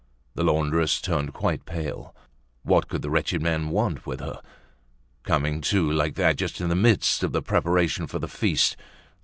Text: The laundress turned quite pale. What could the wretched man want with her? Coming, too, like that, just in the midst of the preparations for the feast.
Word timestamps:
The 0.33 0.43
laundress 0.43 0.99
turned 0.99 1.31
quite 1.31 1.63
pale. 1.67 2.15
What 2.63 2.87
could 2.87 3.03
the 3.03 3.11
wretched 3.11 3.39
man 3.39 3.69
want 3.69 4.07
with 4.07 4.19
her? 4.19 4.41
Coming, 5.21 5.61
too, 5.61 5.91
like 5.91 6.15
that, 6.15 6.37
just 6.37 6.59
in 6.59 6.69
the 6.69 6.75
midst 6.75 7.21
of 7.21 7.33
the 7.33 7.41
preparations 7.43 8.09
for 8.09 8.17
the 8.17 8.27
feast. 8.27 8.75